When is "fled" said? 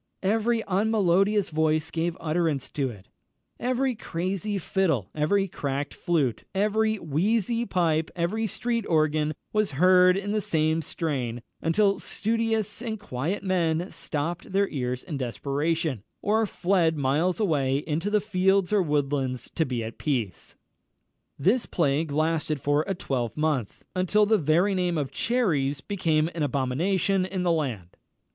16.47-16.97